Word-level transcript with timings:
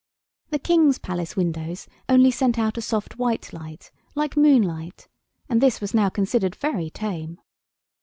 The 0.49 0.57
King's 0.57 0.97
palace 0.97 1.35
windows 1.35 1.87
only 2.09 2.31
sent 2.31 2.57
out 2.57 2.75
a 2.75 2.81
soft 2.81 3.19
white 3.19 3.53
light 3.53 3.91
like 4.15 4.35
moonlight, 4.35 5.07
and 5.47 5.61
this 5.61 5.79
was 5.79 5.93
now 5.93 6.09
considered 6.09 6.55
very 6.55 6.89
tame. 6.89 7.39